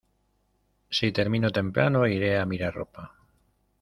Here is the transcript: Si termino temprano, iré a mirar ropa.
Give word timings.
Si 0.99 1.11
termino 1.19 1.51
temprano, 1.59 2.03
iré 2.15 2.35
a 2.39 2.47
mirar 2.53 2.73
ropa. 2.79 3.05